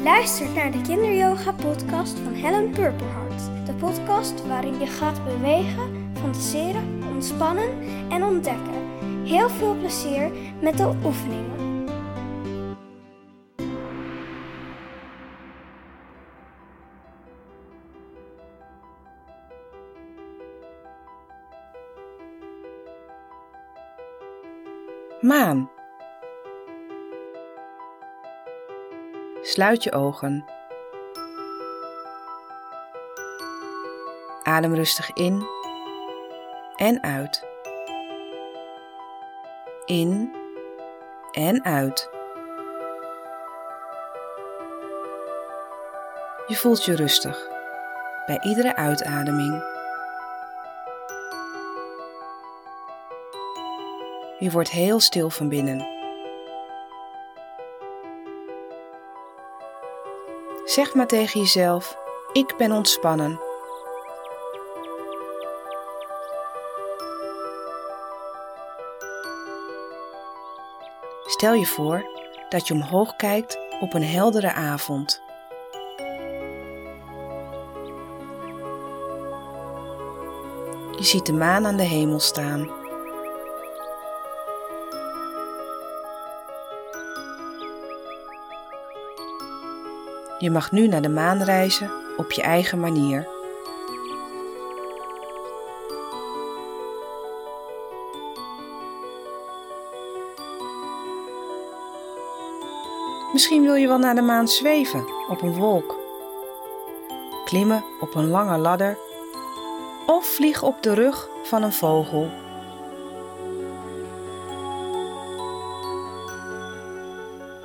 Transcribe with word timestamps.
Je 0.00 0.06
luistert 0.06 0.54
naar 0.54 0.70
de 0.70 0.80
Kinderyoga 0.80 1.52
podcast 1.52 2.18
van 2.18 2.32
Helen 2.32 2.70
Purperhart. 2.70 3.66
De 3.66 3.74
podcast 3.74 4.46
waarin 4.46 4.78
je 4.78 4.86
gaat 4.86 5.24
bewegen, 5.24 6.12
fantaseren, 6.20 7.02
ontspannen 7.12 7.68
en 8.08 8.22
ontdekken. 8.22 8.98
Heel 9.24 9.48
veel 9.48 9.76
plezier 9.76 10.30
met 10.60 10.76
de 10.76 10.94
oefeningen. 11.04 11.84
Maan. 25.20 25.79
Sluit 29.42 29.82
je 29.82 29.92
ogen. 29.92 30.44
Adem 34.42 34.74
rustig 34.74 35.12
in 35.12 35.46
en 36.76 37.02
uit. 37.02 37.46
In 39.84 40.36
en 41.30 41.64
uit. 41.64 42.10
Je 46.46 46.56
voelt 46.56 46.84
je 46.84 46.96
rustig 46.96 47.48
bij 48.26 48.40
iedere 48.40 48.76
uitademing. 48.76 49.62
Je 54.38 54.50
wordt 54.50 54.70
heel 54.70 55.00
stil 55.00 55.30
van 55.30 55.48
binnen. 55.48 55.99
Zeg 60.70 60.94
maar 60.94 61.06
tegen 61.06 61.40
jezelf: 61.40 61.96
Ik 62.32 62.54
ben 62.56 62.72
ontspannen. 62.72 63.40
Stel 71.24 71.54
je 71.54 71.66
voor 71.66 72.04
dat 72.48 72.68
je 72.68 72.74
omhoog 72.74 73.16
kijkt 73.16 73.58
op 73.80 73.94
een 73.94 74.04
heldere 74.04 74.52
avond. 74.52 75.22
Je 80.96 81.04
ziet 81.04 81.26
de 81.26 81.32
maan 81.32 81.66
aan 81.66 81.76
de 81.76 81.82
hemel 81.82 82.20
staan. 82.20 82.79
Je 90.40 90.50
mag 90.50 90.72
nu 90.72 90.86
naar 90.86 91.02
de 91.02 91.08
maan 91.08 91.42
reizen 91.42 91.90
op 92.16 92.32
je 92.32 92.42
eigen 92.42 92.80
manier. 92.80 93.28
Misschien 103.32 103.62
wil 103.62 103.74
je 103.74 103.86
wel 103.86 103.98
naar 103.98 104.14
de 104.14 104.22
maan 104.22 104.48
zweven 104.48 105.04
op 105.28 105.42
een 105.42 105.54
wolk, 105.54 105.98
klimmen 107.44 107.84
op 108.00 108.14
een 108.14 108.28
lange 108.28 108.58
ladder 108.58 108.98
of 110.06 110.26
vliegen 110.26 110.66
op 110.66 110.82
de 110.82 110.94
rug 110.94 111.28
van 111.42 111.62
een 111.62 111.72
vogel. 111.72 112.49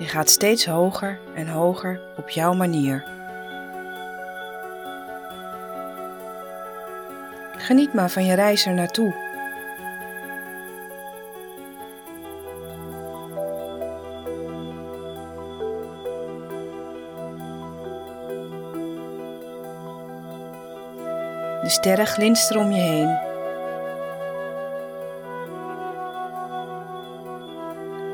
Je 0.00 0.06
gaat 0.06 0.30
steeds 0.30 0.66
hoger 0.66 1.18
en 1.34 1.48
hoger 1.48 2.00
op 2.16 2.28
jouw 2.28 2.54
manier. 2.54 3.04
Geniet 7.56 7.94
maar 7.94 8.10
van 8.10 8.24
je 8.24 8.34
reis 8.34 8.66
er 8.66 8.74
naartoe. 8.74 9.14
De 21.62 21.68
sterren 21.68 22.06
glinsteren 22.06 22.62
om 22.62 22.72
je 22.72 22.80
heen. 22.80 23.29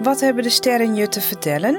Wat 0.03 0.21
hebben 0.21 0.43
de 0.43 0.51
sterren 0.51 0.95
je 0.95 1.09
te 1.09 1.21
vertellen? 1.21 1.75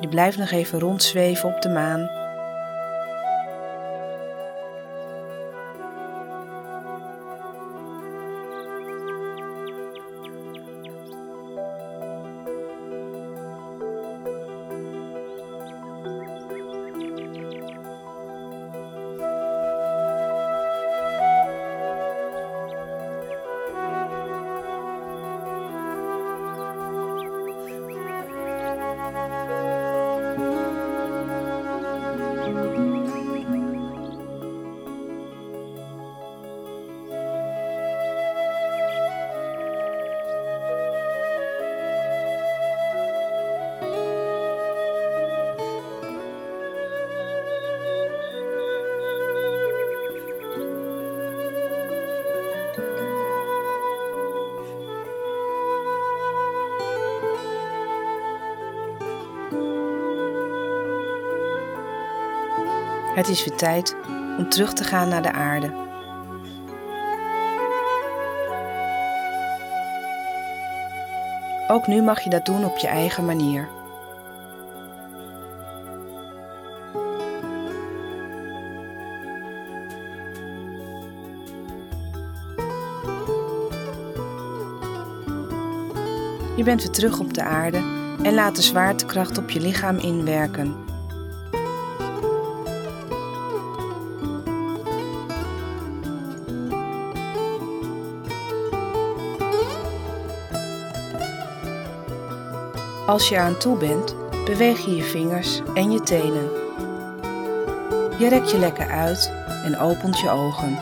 Je 0.00 0.08
blijft 0.08 0.38
nog 0.38 0.50
even 0.50 0.78
rondzweven 0.78 1.54
op 1.54 1.62
de 1.62 1.68
maan. 1.68 2.25
Het 63.16 63.28
is 63.28 63.44
weer 63.44 63.56
tijd 63.56 63.96
om 64.38 64.48
terug 64.48 64.72
te 64.72 64.84
gaan 64.84 65.08
naar 65.08 65.22
de 65.22 65.32
aarde. 65.32 65.84
Ook 71.68 71.86
nu 71.86 72.02
mag 72.02 72.20
je 72.20 72.30
dat 72.30 72.46
doen 72.46 72.64
op 72.64 72.76
je 72.76 72.86
eigen 72.86 73.24
manier. 73.24 73.68
Je 86.56 86.62
bent 86.64 86.82
weer 86.82 86.92
terug 86.92 87.20
op 87.20 87.34
de 87.34 87.42
aarde 87.42 87.78
en 88.22 88.34
laat 88.34 88.56
de 88.56 88.62
zwaartekracht 88.62 89.38
op 89.38 89.50
je 89.50 89.60
lichaam 89.60 89.98
inwerken. 89.98 90.85
Als 103.06 103.28
je 103.28 103.38
aan 103.38 103.56
toe 103.56 103.76
bent, 103.76 104.16
beweeg 104.44 104.84
je 104.84 104.96
je 104.96 105.02
vingers 105.02 105.62
en 105.74 105.92
je 105.92 106.00
tenen. 106.00 106.50
Je 108.18 108.26
rekt 108.28 108.50
je 108.50 108.58
lekker 108.58 108.90
uit 108.90 109.32
en 109.64 109.78
opent 109.78 110.18
je 110.18 110.30
ogen. 110.30 110.78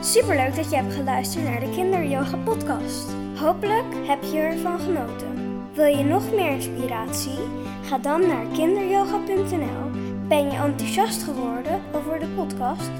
Superleuk 0.00 0.56
dat 0.56 0.70
je 0.70 0.76
hebt 0.76 0.94
geluisterd 0.94 1.44
naar 1.44 1.60
de 1.60 1.70
Kinderyoga 1.70 2.36
podcast. 2.36 3.08
Hopelijk 3.36 4.06
heb 4.06 4.22
je 4.22 4.38
ervan 4.38 4.80
genoten. 4.80 5.28
Wil 5.74 5.96
je 5.96 6.04
nog 6.04 6.30
meer 6.30 6.50
inspiratie? 6.50 7.38
Ga 7.82 7.98
dan 7.98 8.26
naar 8.26 8.46
kinderyoga.nl. 8.52 9.90
Ben 10.28 10.50
je 10.50 10.56
enthousiast 10.56 11.22
geworden 11.22 11.82
over 11.92 12.18
de 12.18 12.26
podcast? 12.26 12.90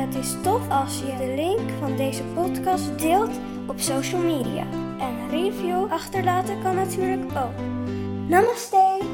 Het 0.00 0.14
is 0.14 0.34
tof 0.42 0.70
als 0.70 0.98
je 0.98 1.16
de 1.16 1.34
link 1.36 1.70
van 1.80 1.96
deze 1.96 2.22
podcast 2.24 2.98
deelt 2.98 3.30
op 3.66 3.80
social 3.80 4.20
media. 4.20 4.66
En 4.98 5.18
een 5.18 5.30
review 5.30 5.92
achterlaten 5.92 6.62
kan 6.62 6.74
natuurlijk 6.74 7.30
ook. 7.36 7.58
Namaste! 8.28 9.09